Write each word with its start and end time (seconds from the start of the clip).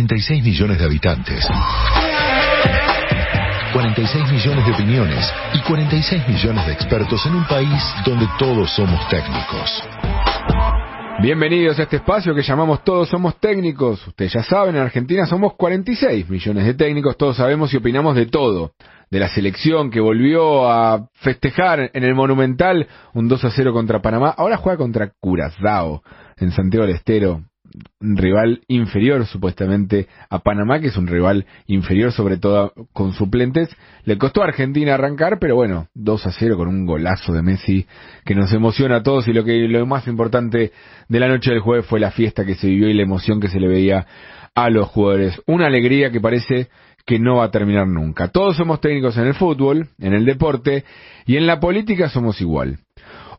46 0.00 0.42
millones 0.42 0.78
de 0.78 0.84
habitantes. 0.86 1.46
46 3.74 4.32
millones 4.32 4.64
de 4.64 4.72
opiniones 4.72 5.32
y 5.52 5.60
46 5.60 6.26
millones 6.26 6.66
de 6.66 6.72
expertos 6.72 7.26
en 7.26 7.34
un 7.34 7.44
país 7.44 7.82
donde 8.06 8.26
todos 8.38 8.70
somos 8.70 9.06
técnicos. 9.10 9.82
Bienvenidos 11.20 11.78
a 11.78 11.82
este 11.82 11.96
espacio 11.96 12.34
que 12.34 12.40
llamamos 12.40 12.82
Todos 12.82 13.10
Somos 13.10 13.38
Técnicos. 13.40 14.06
Ustedes 14.06 14.32
ya 14.32 14.42
saben, 14.42 14.74
en 14.74 14.80
Argentina 14.80 15.26
somos 15.26 15.52
46 15.56 16.30
millones 16.30 16.64
de 16.64 16.72
técnicos, 16.72 17.18
todos 17.18 17.36
sabemos 17.36 17.74
y 17.74 17.76
opinamos 17.76 18.16
de 18.16 18.24
todo. 18.24 18.72
De 19.10 19.20
la 19.20 19.28
selección 19.28 19.90
que 19.90 20.00
volvió 20.00 20.70
a 20.70 21.08
festejar 21.16 21.90
en 21.92 22.04
el 22.04 22.14
Monumental 22.14 22.88
un 23.12 23.28
2 23.28 23.44
a 23.44 23.50
0 23.50 23.74
contra 23.74 24.00
Panamá, 24.00 24.30
ahora 24.30 24.56
juega 24.56 24.78
contra 24.78 25.12
Curazao 25.20 26.02
en 26.38 26.52
Santiago 26.52 26.86
del 26.86 26.96
Estero 26.96 27.49
rival 28.00 28.62
inferior 28.68 29.26
supuestamente 29.26 30.08
a 30.28 30.40
Panamá, 30.40 30.80
que 30.80 30.88
es 30.88 30.96
un 30.96 31.06
rival 31.06 31.46
inferior 31.66 32.12
sobre 32.12 32.36
todo 32.36 32.72
con 32.92 33.12
suplentes. 33.12 33.68
Le 34.04 34.18
costó 34.18 34.42
a 34.42 34.46
Argentina 34.46 34.94
arrancar, 34.94 35.38
pero 35.38 35.56
bueno, 35.56 35.88
2 35.94 36.26
a 36.26 36.32
0 36.32 36.56
con 36.56 36.68
un 36.68 36.86
golazo 36.86 37.32
de 37.32 37.42
Messi 37.42 37.86
que 38.24 38.34
nos 38.34 38.52
emociona 38.52 38.96
a 38.96 39.02
todos 39.02 39.28
y 39.28 39.32
lo 39.32 39.44
que 39.44 39.68
lo 39.68 39.86
más 39.86 40.06
importante 40.06 40.72
de 41.08 41.20
la 41.20 41.28
noche 41.28 41.50
del 41.50 41.60
jueves 41.60 41.86
fue 41.86 42.00
la 42.00 42.10
fiesta 42.10 42.44
que 42.44 42.54
se 42.54 42.66
vivió 42.66 42.88
y 42.88 42.94
la 42.94 43.02
emoción 43.02 43.40
que 43.40 43.48
se 43.48 43.60
le 43.60 43.68
veía 43.68 44.06
a 44.54 44.70
los 44.70 44.88
jugadores. 44.88 45.40
Una 45.46 45.66
alegría 45.66 46.10
que 46.10 46.20
parece 46.20 46.68
que 47.06 47.18
no 47.18 47.36
va 47.36 47.44
a 47.44 47.50
terminar 47.50 47.86
nunca. 47.86 48.28
Todos 48.28 48.56
somos 48.56 48.80
técnicos 48.80 49.16
en 49.16 49.26
el 49.26 49.34
fútbol, 49.34 49.88
en 49.98 50.14
el 50.14 50.24
deporte 50.24 50.84
y 51.26 51.36
en 51.36 51.46
la 51.46 51.60
política 51.60 52.08
somos 52.08 52.40
igual. 52.40 52.78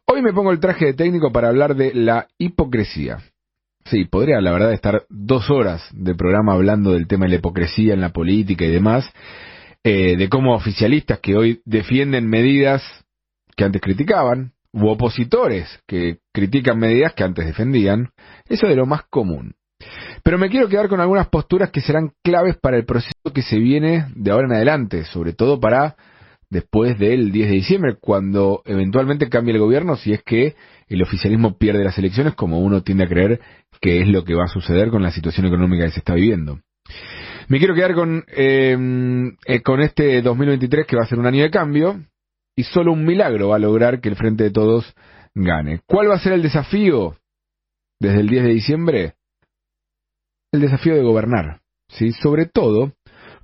Hoy 0.05 0.21
me 0.21 0.33
pongo 0.33 0.51
el 0.51 0.59
traje 0.59 0.87
de 0.87 0.93
técnico 0.93 1.31
para 1.31 1.49
hablar 1.49 1.75
de 1.75 1.93
la 1.93 2.27
hipocresía. 2.37 3.19
Sí, 3.85 4.05
podría 4.05 4.39
la 4.41 4.51
verdad 4.51 4.73
estar 4.73 5.03
dos 5.09 5.49
horas 5.49 5.87
de 5.91 6.15
programa 6.15 6.53
hablando 6.53 6.93
del 6.93 7.07
tema 7.07 7.25
de 7.25 7.31
la 7.31 7.35
hipocresía 7.37 7.93
en 7.93 8.01
la 8.01 8.09
política 8.09 8.65
y 8.65 8.71
demás, 8.71 9.11
eh, 9.83 10.15
de 10.17 10.29
cómo 10.29 10.55
oficialistas 10.55 11.19
que 11.19 11.35
hoy 11.35 11.61
defienden 11.65 12.29
medidas 12.29 12.83
que 13.55 13.63
antes 13.63 13.81
criticaban, 13.81 14.53
u 14.73 14.87
opositores 14.87 15.67
que 15.87 16.19
critican 16.33 16.79
medidas 16.79 17.13
que 17.13 17.23
antes 17.23 17.45
defendían, 17.45 18.09
eso 18.47 18.65
es 18.65 18.69
de 18.69 18.75
lo 18.75 18.85
más 18.85 19.03
común. 19.09 19.55
Pero 20.23 20.37
me 20.37 20.49
quiero 20.49 20.69
quedar 20.69 20.87
con 20.87 21.01
algunas 21.01 21.27
posturas 21.27 21.71
que 21.71 21.81
serán 21.81 22.11
claves 22.23 22.55
para 22.57 22.77
el 22.77 22.85
proceso 22.85 23.33
que 23.33 23.41
se 23.41 23.57
viene 23.57 24.05
de 24.15 24.31
ahora 24.31 24.47
en 24.47 24.53
adelante, 24.53 25.05
sobre 25.05 25.33
todo 25.33 25.59
para 25.59 25.95
después 26.51 26.99
del 26.99 27.31
10 27.31 27.49
de 27.49 27.55
diciembre, 27.55 27.95
cuando 27.99 28.61
eventualmente 28.65 29.29
cambie 29.29 29.53
el 29.53 29.59
gobierno, 29.59 29.95
si 29.95 30.13
es 30.13 30.21
que 30.21 30.55
el 30.87 31.01
oficialismo 31.01 31.57
pierde 31.57 31.83
las 31.83 31.97
elecciones, 31.97 32.35
como 32.35 32.59
uno 32.59 32.83
tiende 32.83 33.05
a 33.05 33.07
creer 33.07 33.39
que 33.79 34.01
es 34.01 34.07
lo 34.07 34.23
que 34.25 34.35
va 34.35 34.43
a 34.43 34.49
suceder 34.49 34.89
con 34.91 35.01
la 35.01 35.11
situación 35.11 35.47
económica 35.47 35.85
que 35.85 35.91
se 35.91 35.99
está 35.99 36.13
viviendo. 36.13 36.59
Me 37.47 37.57
quiero 37.57 37.73
quedar 37.73 37.95
con, 37.95 38.23
em, 38.27 39.35
eh, 39.45 39.61
con 39.63 39.81
este 39.81 40.21
2023 40.21 40.85
que 40.85 40.97
va 40.97 41.03
a 41.03 41.07
ser 41.07 41.19
un 41.19 41.25
año 41.25 41.41
de 41.41 41.49
cambio 41.49 42.01
y 42.55 42.63
solo 42.63 42.91
un 42.91 43.05
milagro 43.05 43.49
va 43.49 43.55
a 43.55 43.59
lograr 43.59 44.01
que 44.01 44.09
el 44.09 44.15
Frente 44.15 44.43
de 44.43 44.51
Todos 44.51 44.93
gane. 45.33 45.79
¿Cuál 45.87 46.09
va 46.09 46.15
a 46.15 46.19
ser 46.19 46.33
el 46.33 46.43
desafío 46.43 47.15
desde 47.99 48.19
el 48.19 48.27
10 48.27 48.43
de 48.43 48.49
diciembre? 48.49 49.13
El 50.51 50.61
desafío 50.61 50.95
de 50.95 51.01
gobernar, 51.01 51.61
¿sí? 51.87 52.11
Sobre 52.11 52.45
todo 52.45 52.91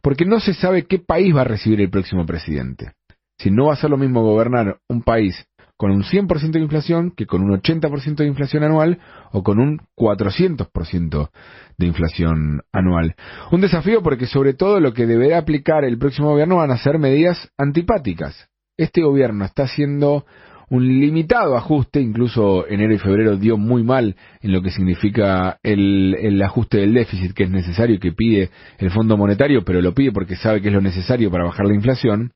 porque 0.01 0.25
no 0.25 0.39
se 0.39 0.53
sabe 0.53 0.85
qué 0.85 0.99
país 0.99 1.35
va 1.35 1.41
a 1.41 1.45
recibir 1.45 1.81
el 1.81 1.89
próximo 1.89 2.25
presidente. 2.25 2.93
Si 3.37 3.51
no 3.51 3.67
va 3.67 3.73
a 3.73 3.77
ser 3.77 3.89
lo 3.89 3.97
mismo 3.97 4.23
gobernar 4.23 4.77
un 4.87 5.03
país 5.03 5.47
con 5.77 5.91
un 5.91 6.03
100% 6.03 6.51
de 6.51 6.59
inflación 6.59 7.11
que 7.15 7.27
con 7.27 7.43
un 7.43 7.61
80% 7.61 8.15
de 8.15 8.25
inflación 8.25 8.63
anual 8.63 8.99
o 9.31 9.43
con 9.43 9.59
un 9.59 9.79
400% 9.95 11.29
de 11.77 11.85
inflación 11.85 12.61
anual. 12.73 13.15
Un 13.51 13.61
desafío 13.61 14.01
porque 14.01 14.25
sobre 14.25 14.55
todo 14.55 14.79
lo 14.79 14.93
que 14.93 15.05
deberá 15.05 15.37
aplicar 15.37 15.85
el 15.85 15.99
próximo 15.99 16.31
gobierno 16.31 16.57
van 16.57 16.71
a 16.71 16.77
ser 16.77 16.97
medidas 16.97 17.51
antipáticas. 17.57 18.49
Este 18.75 19.01
gobierno 19.01 19.45
está 19.45 19.63
haciendo 19.63 20.25
un 20.69 20.85
limitado 20.85 21.55
ajuste, 21.55 22.01
incluso 22.01 22.67
enero 22.67 22.93
y 22.93 22.97
febrero 22.97 23.37
dio 23.37 23.57
muy 23.57 23.83
mal 23.83 24.15
en 24.41 24.51
lo 24.51 24.61
que 24.61 24.71
significa 24.71 25.59
el, 25.63 26.41
ajuste 26.43 26.79
del 26.79 26.93
déficit 26.93 27.33
que 27.33 27.43
es 27.43 27.49
necesario 27.49 27.95
y 27.95 27.99
que 27.99 28.11
pide 28.11 28.49
el 28.79 28.91
Fondo 28.91 29.15
Monetario, 29.15 29.63
pero 29.63 29.81
lo 29.81 29.93
pide 29.93 30.11
porque 30.11 30.35
sabe 30.35 30.61
que 30.61 30.67
es 30.67 30.73
lo 30.73 30.81
necesario 30.81 31.31
para 31.31 31.45
bajar 31.45 31.67
la 31.67 31.75
inflación 31.75 32.33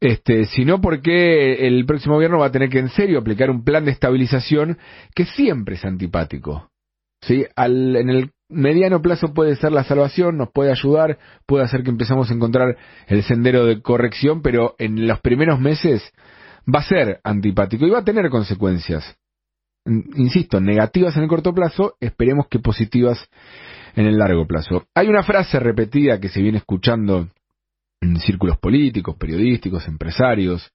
este, 0.00 0.44
sino 0.46 0.80
porque 0.80 1.66
el 1.66 1.84
próximo 1.86 2.14
gobierno 2.14 2.38
va 2.38 2.46
a 2.46 2.52
tener 2.52 2.68
que 2.68 2.78
en 2.78 2.88
serio 2.88 3.18
aplicar 3.18 3.50
un 3.50 3.64
plan 3.64 3.84
de 3.84 3.90
estabilización 3.90 4.78
que 5.14 5.24
siempre 5.24 5.74
es 5.74 5.84
antipático. 5.84 6.70
¿sí? 7.22 7.44
Al, 7.56 7.96
en 7.96 8.10
el 8.10 8.30
mediano 8.48 9.02
plazo 9.02 9.34
puede 9.34 9.56
ser 9.56 9.72
la 9.72 9.84
salvación, 9.84 10.36
nos 10.36 10.50
puede 10.52 10.70
ayudar, 10.70 11.18
puede 11.46 11.64
hacer 11.64 11.82
que 11.82 11.90
empezamos 11.90 12.30
a 12.30 12.34
encontrar 12.34 12.76
el 13.06 13.22
sendero 13.22 13.66
de 13.66 13.82
corrección, 13.82 14.42
pero 14.42 14.74
en 14.78 15.06
los 15.06 15.20
primeros 15.20 15.60
meses 15.60 16.12
va 16.72 16.80
a 16.80 16.84
ser 16.84 17.20
antipático 17.24 17.86
y 17.86 17.90
va 17.90 18.00
a 18.00 18.04
tener 18.04 18.30
consecuencias. 18.30 19.16
Insisto, 19.84 20.60
negativas 20.60 21.16
en 21.16 21.22
el 21.22 21.28
corto 21.28 21.54
plazo, 21.54 21.94
esperemos 22.00 22.46
que 22.48 22.58
positivas 22.58 23.28
en 23.96 24.06
el 24.06 24.18
largo 24.18 24.46
plazo. 24.46 24.84
Hay 24.94 25.08
una 25.08 25.22
frase 25.22 25.58
repetida 25.58 26.20
que 26.20 26.28
se 26.28 26.42
viene 26.42 26.58
escuchando 26.58 27.28
círculos 28.20 28.58
políticos, 28.58 29.16
periodísticos, 29.16 29.86
empresarios, 29.88 30.70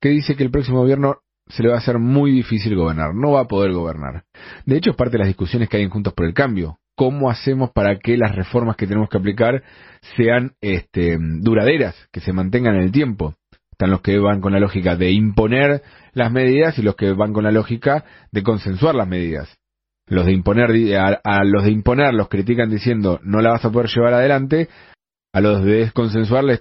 que 0.00 0.10
dice 0.10 0.36
que 0.36 0.44
el 0.44 0.50
próximo 0.50 0.80
gobierno 0.80 1.18
se 1.48 1.62
le 1.62 1.70
va 1.70 1.76
a 1.76 1.78
hacer 1.78 1.98
muy 1.98 2.30
difícil 2.30 2.76
gobernar, 2.76 3.14
no 3.14 3.32
va 3.32 3.42
a 3.42 3.48
poder 3.48 3.72
gobernar. 3.72 4.24
De 4.66 4.76
hecho, 4.76 4.90
es 4.90 4.96
parte 4.96 5.12
de 5.12 5.18
las 5.18 5.28
discusiones 5.28 5.68
que 5.68 5.78
hay 5.78 5.82
en 5.84 5.90
Juntos 5.90 6.12
por 6.12 6.26
el 6.26 6.34
Cambio. 6.34 6.78
¿Cómo 6.94 7.30
hacemos 7.30 7.70
para 7.70 7.98
que 7.98 8.16
las 8.16 8.34
reformas 8.34 8.76
que 8.76 8.86
tenemos 8.86 9.08
que 9.08 9.18
aplicar 9.18 9.62
sean 10.16 10.52
este, 10.60 11.16
duraderas, 11.18 11.94
que 12.12 12.20
se 12.20 12.32
mantengan 12.32 12.74
en 12.74 12.82
el 12.82 12.92
tiempo? 12.92 13.34
Están 13.70 13.90
los 13.90 14.00
que 14.00 14.18
van 14.18 14.40
con 14.40 14.52
la 14.52 14.58
lógica 14.58 14.96
de 14.96 15.12
imponer 15.12 15.82
las 16.12 16.32
medidas 16.32 16.76
y 16.78 16.82
los 16.82 16.96
que 16.96 17.12
van 17.12 17.32
con 17.32 17.44
la 17.44 17.52
lógica 17.52 18.04
de 18.32 18.42
consensuar 18.42 18.96
las 18.96 19.06
medidas. 19.06 19.56
Los 20.08 20.26
de 20.26 20.32
imponer, 20.32 20.70
a, 20.96 21.20
a 21.22 21.44
los 21.44 21.64
de 21.64 21.70
imponer 21.70 22.12
los 22.14 22.28
critican 22.28 22.70
diciendo 22.70 23.20
no 23.22 23.40
la 23.40 23.50
vas 23.50 23.64
a 23.64 23.70
poder 23.70 23.88
llevar 23.88 24.14
adelante, 24.14 24.68
a 25.38 25.40
los 25.40 25.64
de 25.64 25.84
desconsensuar 25.84 26.42
les, 26.42 26.60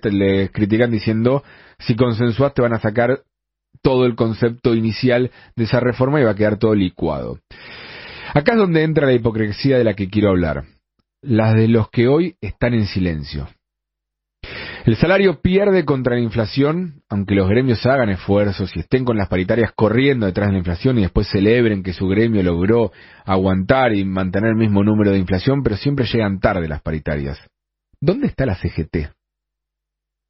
critican 0.51 0.91
diciendo 0.91 1.43
si 1.79 1.95
consensuas 1.95 2.53
te 2.53 2.61
van 2.61 2.73
a 2.73 2.79
sacar 2.79 3.21
todo 3.81 4.05
el 4.05 4.15
concepto 4.15 4.75
inicial 4.75 5.31
de 5.55 5.63
esa 5.63 5.79
reforma 5.79 6.21
y 6.21 6.23
va 6.23 6.31
a 6.31 6.35
quedar 6.35 6.57
todo 6.57 6.75
licuado. 6.75 7.39
Acá 8.35 8.53
es 8.53 8.59
donde 8.59 8.83
entra 8.83 9.07
la 9.07 9.13
hipocresía 9.13 9.79
de 9.79 9.83
la 9.83 9.95
que 9.95 10.09
quiero 10.09 10.29
hablar, 10.29 10.65
la 11.23 11.53
de 11.53 11.67
los 11.67 11.89
que 11.89 12.07
hoy 12.07 12.35
están 12.39 12.75
en 12.75 12.85
silencio. 12.85 13.47
El 14.85 14.95
salario 14.95 15.41
pierde 15.41 15.83
contra 15.83 16.15
la 16.15 16.21
inflación, 16.21 17.01
aunque 17.09 17.33
los 17.33 17.49
gremios 17.49 17.83
hagan 17.85 18.09
esfuerzos 18.09 18.75
y 18.75 18.81
estén 18.81 19.05
con 19.05 19.17
las 19.17 19.27
paritarias 19.27 19.71
corriendo 19.75 20.27
detrás 20.27 20.49
de 20.49 20.53
la 20.53 20.59
inflación 20.59 20.99
y 20.99 21.01
después 21.01 21.27
celebren 21.29 21.81
que 21.81 21.93
su 21.93 22.07
gremio 22.07 22.43
logró 22.43 22.91
aguantar 23.25 23.95
y 23.95 24.05
mantener 24.05 24.51
el 24.51 24.55
mismo 24.55 24.83
número 24.83 25.11
de 25.11 25.17
inflación, 25.17 25.63
pero 25.63 25.77
siempre 25.77 26.05
llegan 26.05 26.39
tarde 26.39 26.67
las 26.67 26.81
paritarias. 26.81 27.39
¿Dónde 27.99 28.27
está 28.27 28.45
la 28.45 28.55
CGT? 28.55 29.11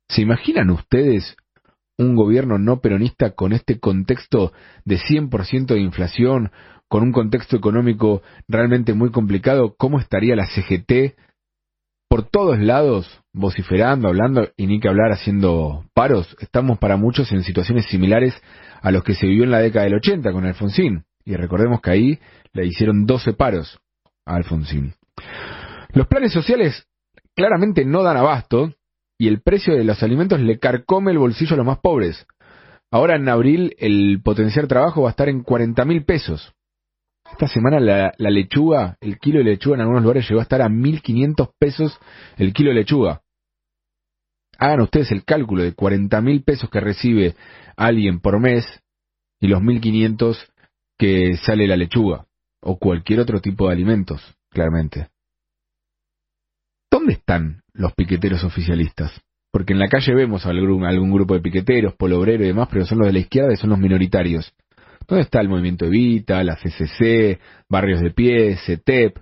¿Se 0.10 0.22
imaginan 0.22 0.70
ustedes 0.70 1.36
un 1.98 2.16
gobierno 2.16 2.58
no 2.58 2.80
peronista 2.80 3.32
con 3.32 3.52
este 3.52 3.80
contexto 3.80 4.54
de 4.86 4.98
100% 4.98 5.74
de 5.74 5.82
inflación, 5.82 6.52
con 6.88 7.04
un 7.04 7.12
contexto 7.12 7.58
económico 7.58 8.22
realmente 8.48 8.94
muy 8.94 9.12
complicado? 9.12 9.76
¿Cómo 9.78 10.00
estaría 10.00 10.38
la 10.38 10.46
CGT 10.46 11.18
por 12.10 12.24
todos 12.24 12.58
lados 12.58 13.22
vociferando, 13.34 14.08
hablando 14.08 14.48
y 14.56 14.68
ni 14.68 14.80
que 14.80 14.88
hablar 14.88 15.12
haciendo 15.12 15.84
paros? 15.94 16.38
Estamos 16.40 16.80
para 16.80 16.96
muchos 16.96 17.34
en 17.34 17.44
situaciones 17.44 17.88
similares 17.88 18.34
a 18.82 18.92
los 18.92 19.04
que 19.04 19.14
se 19.14 19.28
vivió 19.28 19.44
en 19.44 19.52
la 19.52 19.60
década 19.60 19.84
del 19.84 19.96
80 19.96 20.32
con 20.32 20.46
Alfonsín. 20.46 21.04
Y 21.26 21.36
recordemos 21.36 21.82
que 21.82 21.92
ahí 21.92 22.20
le 22.54 22.66
hicieron 22.66 23.06
12 23.06 23.34
paros 23.34 23.78
a 24.26 24.36
Alfonsín. 24.36 24.94
Los 25.92 26.08
planes 26.08 26.32
sociales 26.32 26.87
claramente 27.38 27.86
no 27.86 28.04
dan 28.04 28.18
abasto 28.18 28.74
y 29.18 29.28
el 29.28 29.42
precio 29.42 29.76
de 29.76 29.84
los 29.84 30.02
alimentos 30.02 30.42
le 30.42 30.60
carcome 30.60 31.12
el 31.12 31.20
bolsillo 31.20 31.54
a 31.54 31.58
los 31.58 31.66
más 31.66 31.80
pobres. 31.80 32.26
Ahora 32.92 33.16
en 33.16 33.30
abril 33.30 33.76
el 33.78 34.22
potencial 34.24 34.68
trabajo 34.68 35.04
va 35.04 35.10
a 35.10 35.12
estar 35.12 35.30
en 35.30 35.44
40 35.44 35.86
mil 35.86 36.04
pesos. 36.04 36.54
Esta 37.32 37.48
semana 37.48 37.80
la, 37.80 38.12
lechuga, 38.18 38.98
el 39.02 39.20
kilo 39.20 39.40
de 39.40 39.46
lechuga 39.46 39.76
en 39.76 39.82
algunos 39.82 40.02
lugares 40.02 40.28
llegó 40.28 40.40
a 40.40 40.44
estar 40.44 40.62
a 40.62 40.70
1.500 40.70 41.52
pesos 41.60 42.00
el 42.38 42.54
kilo 42.54 42.70
de 42.70 42.76
lechuga. 42.76 43.22
Hagan 44.58 44.82
ustedes 44.82 45.12
el 45.12 45.24
cálculo 45.24 45.62
de 45.62 45.74
40 45.74 46.20
mil 46.22 46.44
pesos 46.44 46.70
que 46.72 46.80
recibe 46.80 47.36
alguien 47.76 48.20
por 48.20 48.40
mes 48.40 48.66
y 49.40 49.48
los 49.48 49.62
1.500 49.62 50.38
que 50.98 51.38
sale 51.38 51.68
la 51.68 51.76
lechuga 51.76 52.26
o 52.62 52.80
cualquier 52.80 53.20
otro 53.20 53.42
tipo 53.42 53.68
de 53.68 53.74
alimentos, 53.74 54.36
claramente. 54.50 55.10
¿Dónde 56.98 57.14
están 57.14 57.62
los 57.74 57.94
piqueteros 57.94 58.44
oficialistas? 58.44 59.22
Porque 59.52 59.74
en 59.74 59.78
la 59.78 59.88
calle 59.88 60.16
vemos 60.16 60.48
algún, 60.48 60.84
algún 60.84 61.12
grupo 61.12 61.36
de 61.36 61.42
piqueteros, 61.42 61.94
polo 61.94 62.20
obrero 62.20 62.44
y 62.44 62.48
demás, 62.48 62.70
pero 62.72 62.88
son 62.88 62.98
los 62.98 63.06
de 63.06 63.14
la 63.14 63.20
izquierda 63.20 63.54
y 63.54 63.56
son 63.56 63.70
los 63.70 63.78
minoritarios. 63.78 64.52
¿Dónde 65.08 65.22
está 65.22 65.40
el 65.40 65.48
movimiento 65.48 65.86
Evita, 65.86 66.44
la 66.44 66.56
CCC, 66.56 67.40
Barrios 67.70 68.02
de 68.02 68.10
Pie, 68.10 68.58
CETEP? 68.58 69.20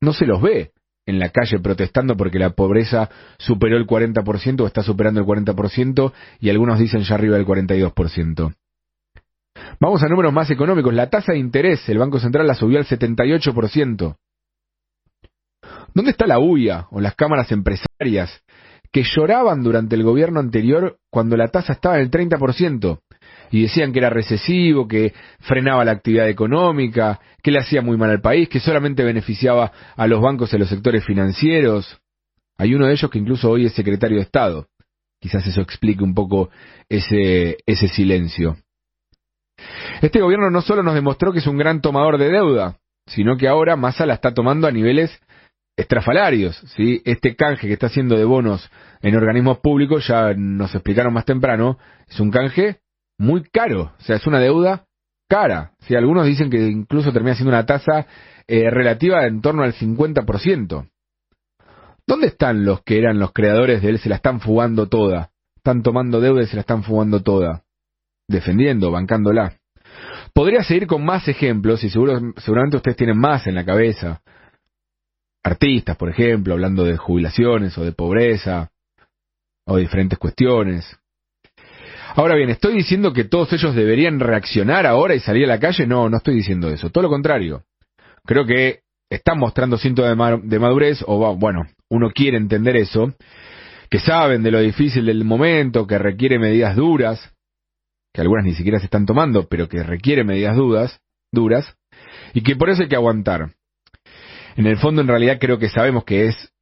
No 0.00 0.14
se 0.14 0.24
los 0.24 0.40
ve. 0.40 0.72
en 1.04 1.18
la 1.18 1.28
calle 1.28 1.58
protestando 1.58 2.16
porque 2.16 2.38
la 2.38 2.50
pobreza 2.50 3.10
superó 3.36 3.76
el 3.76 3.86
40% 3.86 4.62
o 4.62 4.66
está 4.66 4.82
superando 4.82 5.20
el 5.20 5.26
40% 5.26 6.12
y 6.40 6.48
algunos 6.48 6.78
dicen 6.78 7.02
ya 7.02 7.14
arriba 7.14 7.36
del 7.36 7.44
42%. 7.44 8.54
Vamos 9.80 10.02
a 10.02 10.08
números 10.08 10.32
más 10.32 10.50
económicos. 10.50 10.94
La 10.94 11.10
tasa 11.10 11.32
de 11.32 11.38
interés, 11.40 11.86
el 11.90 11.98
Banco 11.98 12.18
Central 12.18 12.46
la 12.46 12.54
subió 12.54 12.78
al 12.78 12.86
78%. 12.86 14.16
¿Dónde 15.94 16.12
está 16.12 16.26
la 16.26 16.38
UIA 16.38 16.86
o 16.90 17.00
las 17.00 17.14
cámaras 17.14 17.50
empresarias 17.52 18.42
que 18.92 19.02
lloraban 19.02 19.62
durante 19.62 19.96
el 19.96 20.02
gobierno 20.02 20.40
anterior 20.40 20.98
cuando 21.10 21.36
la 21.36 21.48
tasa 21.48 21.72
estaba 21.72 21.96
en 21.96 22.02
el 22.02 22.10
30%? 22.10 23.00
y 23.50 23.62
decían 23.62 23.92
que 23.92 23.98
era 23.98 24.10
recesivo, 24.10 24.86
que 24.86 25.14
frenaba 25.40 25.84
la 25.84 25.92
actividad 25.92 26.28
económica, 26.28 27.20
que 27.42 27.50
le 27.50 27.60
hacía 27.60 27.82
muy 27.82 27.96
mal 27.96 28.10
al 28.10 28.20
país, 28.20 28.48
que 28.48 28.60
solamente 28.60 29.04
beneficiaba 29.04 29.72
a 29.96 30.06
los 30.06 30.20
bancos 30.20 30.52
y 30.52 30.56
a 30.56 30.58
los 30.58 30.68
sectores 30.68 31.04
financieros. 31.04 31.98
Hay 32.58 32.74
uno 32.74 32.86
de 32.86 32.92
ellos 32.92 33.10
que 33.10 33.18
incluso 33.18 33.50
hoy 33.50 33.66
es 33.66 33.72
secretario 33.72 34.18
de 34.18 34.24
Estado. 34.24 34.66
Quizás 35.20 35.46
eso 35.46 35.60
explique 35.60 36.02
un 36.02 36.14
poco 36.14 36.50
ese, 36.88 37.56
ese 37.66 37.88
silencio. 37.88 38.56
Este 40.00 40.20
gobierno 40.20 40.50
no 40.50 40.62
solo 40.62 40.82
nos 40.82 40.94
demostró 40.94 41.32
que 41.32 41.40
es 41.40 41.46
un 41.46 41.58
gran 41.58 41.80
tomador 41.80 42.18
de 42.18 42.30
deuda, 42.30 42.78
sino 43.06 43.36
que 43.36 43.48
ahora 43.48 43.76
Massa 43.76 44.06
la 44.06 44.14
está 44.14 44.32
tomando 44.32 44.68
a 44.68 44.72
niveles 44.72 45.18
estrafalarios. 45.78 46.56
¿sí? 46.76 47.00
Este 47.04 47.36
canje 47.36 47.66
que 47.66 47.72
está 47.72 47.86
haciendo 47.86 48.16
de 48.16 48.24
bonos 48.24 48.68
en 49.00 49.16
organismos 49.16 49.58
públicos, 49.60 50.06
ya 50.06 50.34
nos 50.34 50.74
explicaron 50.74 51.14
más 51.14 51.24
temprano, 51.24 51.78
es 52.08 52.18
un 52.20 52.30
canje 52.30 52.80
muy 53.16 53.44
caro, 53.44 53.92
o 53.98 54.02
sea, 54.02 54.16
es 54.16 54.26
una 54.26 54.40
deuda 54.40 54.84
cara. 55.28 55.72
Si 55.80 55.94
algunos 55.94 56.26
dicen 56.26 56.50
que 56.50 56.66
incluso 56.66 57.12
termina 57.12 57.34
siendo 57.34 57.50
una 57.50 57.66
tasa 57.66 58.06
eh, 58.46 58.70
relativa 58.70 59.26
en 59.26 59.40
torno 59.40 59.62
al 59.62 59.74
50%. 59.74 60.88
¿Dónde 62.06 62.26
están 62.28 62.64
los 62.64 62.82
que 62.82 62.98
eran 62.98 63.18
los 63.18 63.32
creadores 63.32 63.82
de 63.82 63.90
él? 63.90 63.98
Se 63.98 64.08
la 64.08 64.16
están 64.16 64.40
fugando 64.40 64.88
toda. 64.88 65.30
Están 65.56 65.82
tomando 65.82 66.20
deuda 66.20 66.42
y 66.42 66.46
se 66.46 66.56
la 66.56 66.62
están 66.62 66.82
fugando 66.82 67.22
toda. 67.22 67.62
Defendiendo, 68.26 68.90
bancándola. 68.90 69.58
Podría 70.32 70.62
seguir 70.62 70.86
con 70.86 71.04
más 71.04 71.28
ejemplos 71.28 71.84
y 71.84 71.90
seguro, 71.90 72.18
seguramente 72.38 72.78
ustedes 72.78 72.96
tienen 72.96 73.18
más 73.18 73.46
en 73.46 73.54
la 73.54 73.64
cabeza. 73.64 74.22
Artistas, 75.48 75.96
por 75.96 76.10
ejemplo, 76.10 76.52
hablando 76.52 76.84
de 76.84 76.98
jubilaciones 76.98 77.76
o 77.78 77.84
de 77.84 77.92
pobreza 77.92 78.70
o 79.66 79.76
de 79.76 79.82
diferentes 79.82 80.18
cuestiones. 80.18 80.98
Ahora 82.14 82.34
bien, 82.34 82.50
¿estoy 82.50 82.74
diciendo 82.74 83.14
que 83.14 83.24
todos 83.24 83.50
ellos 83.54 83.74
deberían 83.74 84.20
reaccionar 84.20 84.86
ahora 84.86 85.14
y 85.14 85.20
salir 85.20 85.44
a 85.44 85.48
la 85.48 85.58
calle? 85.58 85.86
No, 85.86 86.10
no 86.10 86.18
estoy 86.18 86.34
diciendo 86.34 86.68
eso. 86.68 86.90
Todo 86.90 87.04
lo 87.04 87.08
contrario. 87.08 87.64
Creo 88.26 88.44
que 88.44 88.80
están 89.10 89.38
mostrando 89.38 89.78
síntomas 89.78 90.40
de 90.42 90.58
madurez, 90.58 91.02
o 91.06 91.34
bueno, 91.36 91.62
uno 91.88 92.10
quiere 92.10 92.36
entender 92.36 92.76
eso, 92.76 93.14
que 93.88 94.00
saben 94.00 94.42
de 94.42 94.50
lo 94.50 94.60
difícil 94.60 95.06
del 95.06 95.24
momento, 95.24 95.86
que 95.86 95.96
requiere 95.96 96.38
medidas 96.38 96.76
duras, 96.76 97.32
que 98.12 98.20
algunas 98.20 98.44
ni 98.44 98.54
siquiera 98.54 98.80
se 98.80 98.84
están 98.84 99.06
tomando, 99.06 99.48
pero 99.48 99.66
que 99.66 99.82
requiere 99.82 100.24
medidas 100.24 100.56
duras, 100.56 101.00
duras, 101.32 101.74
y 102.34 102.42
que 102.42 102.54
por 102.54 102.68
eso 102.68 102.82
hay 102.82 102.88
que 102.88 102.96
aguantar. 102.96 103.52
En 104.58 104.66
el 104.66 104.76
fondo, 104.76 105.02
en 105.02 105.06
realidad, 105.06 105.38
creo 105.38 105.60
que 105.60 105.68
sabemos 105.68 106.02
que 106.02 106.26
es 106.26 106.52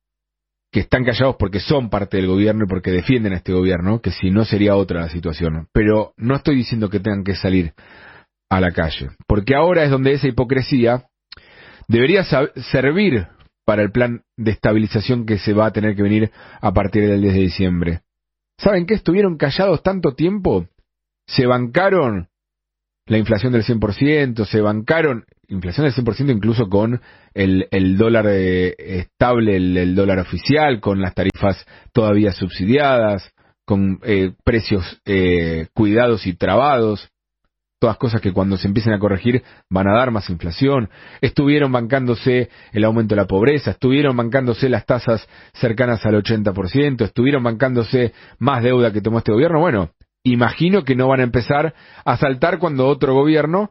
que 0.71 0.81
están 0.81 1.03
callados 1.03 1.37
porque 1.39 1.61
son 1.61 1.89
parte 1.89 2.19
del 2.19 2.27
gobierno 2.27 2.65
y 2.65 2.69
porque 2.69 2.91
defienden 2.91 3.33
a 3.33 3.37
este 3.37 3.55
gobierno, 3.55 4.03
que 4.03 4.11
si 4.11 4.31
no 4.31 4.45
sería 4.45 4.77
otra 4.77 5.01
la 5.01 5.09
situación. 5.09 5.69
Pero 5.73 6.13
no 6.19 6.37
estoy 6.37 6.57
diciendo 6.57 6.91
que 6.91 7.01
tengan 7.01 7.25
que 7.25 7.35
salir 7.37 7.73
a 8.51 8.61
la 8.61 8.73
calle, 8.73 9.09
porque 9.27 9.55
ahora 9.55 9.83
es 9.83 9.91
donde 9.91 10.13
esa 10.13 10.29
hipocresía 10.29 11.07
debería 11.89 12.23
servir 12.71 13.29
para 13.65 13.81
el 13.81 13.91
plan 13.91 14.21
de 14.37 14.51
estabilización 14.51 15.25
que 15.25 15.39
se 15.39 15.55
va 15.55 15.65
a 15.65 15.73
tener 15.73 15.97
que 15.97 16.03
venir 16.03 16.31
a 16.61 16.75
partir 16.75 17.09
del 17.09 17.23
10 17.23 17.33
de 17.33 17.41
diciembre. 17.41 18.01
¿Saben 18.59 18.85
qué? 18.85 18.93
Estuvieron 18.93 19.39
callados 19.39 19.83
tanto 19.83 20.15
tiempo, 20.15 20.69
se 21.27 21.47
bancaron 21.47 22.29
la 23.07 23.17
inflación 23.17 23.55
del 23.55 23.65
100%, 23.65 24.45
se 24.45 24.61
bancaron 24.61 25.25
inflación 25.49 25.87
del 25.87 25.95
100% 25.95 26.35
incluso 26.35 26.69
con 26.69 27.01
el, 27.35 27.69
el 27.71 27.97
dólar 27.97 28.27
eh, 28.29 28.75
estable, 28.79 29.57
el, 29.57 29.95
dólar 29.95 30.19
oficial, 30.19 30.81
con 30.81 31.01
las 31.01 31.15
tarifas 31.15 31.65
todavía 31.93 32.33
subsidiadas, 32.33 33.33
con 33.65 33.99
eh, 34.03 34.33
precios 34.45 35.01
eh, 35.05 35.67
cuidados 35.75 36.27
y 36.27 36.35
trabados, 36.35 37.11
todas 37.79 37.99
cosas 37.99 38.21
que 38.21 38.33
cuando 38.33 38.57
se 38.57 38.69
empiecen 38.69 38.93
a 38.93 38.99
corregir 38.99 39.43
van 39.71 39.89
a 39.89 39.97
dar 39.97 40.11
más 40.11 40.31
inflación, 40.31 40.89
estuvieron 41.21 41.73
bancándose 41.73 42.49
el 42.73 42.85
aumento 42.85 43.15
de 43.15 43.21
la 43.21 43.27
pobreza, 43.27 43.73
estuvieron 43.73 44.17
bancándose 44.17 44.69
las 44.69 44.87
tasas 44.87 45.29
cercanas 45.53 46.05
al 46.07 46.15
80%, 46.15 47.03
estuvieron 47.03 47.43
bancándose 47.43 48.13
más 48.39 48.63
deuda 48.63 48.93
que 48.93 49.03
tomó 49.03 49.19
este 49.19 49.33
gobierno, 49.33 49.61
bueno, 49.61 49.91
imagino 50.23 50.85
que 50.85 50.97
no 50.97 51.09
van 51.09 51.21
a 51.21 51.25
empezar 51.25 51.75
a 52.05 52.17
saltar 52.17 52.59
cuando 52.59 52.87
otro 52.87 53.15
gobierno 53.15 53.71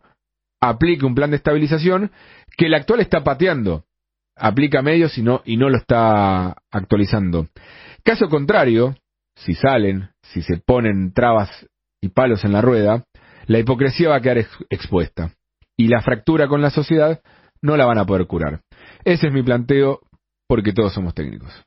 aplique 0.69 1.05
un 1.05 1.15
plan 1.15 1.31
de 1.31 1.37
estabilización 1.37 2.11
que 2.57 2.67
el 2.67 2.73
actual 2.73 2.99
está 2.99 3.23
pateando. 3.23 3.85
Aplica 4.35 4.81
medios 4.81 5.17
y 5.17 5.21
no, 5.21 5.41
y 5.45 5.57
no 5.57 5.69
lo 5.69 5.77
está 5.77 6.57
actualizando. 6.71 7.47
Caso 8.03 8.27
contrario, 8.27 8.95
si 9.35 9.53
salen, 9.53 10.09
si 10.21 10.41
se 10.41 10.57
ponen 10.57 11.13
trabas 11.13 11.49
y 12.01 12.09
palos 12.09 12.43
en 12.43 12.53
la 12.53 12.61
rueda, 12.61 13.03
la 13.47 13.59
hipocresía 13.59 14.09
va 14.09 14.17
a 14.17 14.21
quedar 14.21 14.45
expuesta. 14.69 15.31
Y 15.77 15.87
la 15.87 16.01
fractura 16.01 16.47
con 16.47 16.61
la 16.61 16.69
sociedad 16.69 17.21
no 17.61 17.77
la 17.77 17.85
van 17.85 17.97
a 17.97 18.05
poder 18.05 18.27
curar. 18.27 18.61
Ese 19.03 19.27
es 19.27 19.33
mi 19.33 19.43
planteo 19.43 20.01
porque 20.47 20.73
todos 20.73 20.93
somos 20.93 21.13
técnicos. 21.13 21.64